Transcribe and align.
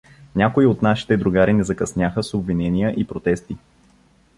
Някои 0.35 0.65
от 0.65 0.81
нашите 0.81 1.17
другари 1.17 1.53
не 1.53 1.63
закъсняха 1.63 2.23
с 2.23 2.33
обвинения 2.33 2.91
и 2.97 3.07
протести. 3.07 3.57